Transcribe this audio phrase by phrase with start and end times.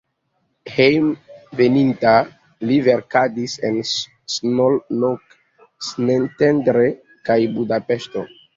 [0.77, 2.13] Hejmenveninta
[2.69, 5.39] li verkadis en Szolnok,
[5.91, 6.91] Szentendre
[7.31, 8.29] kaj Budapeŝto.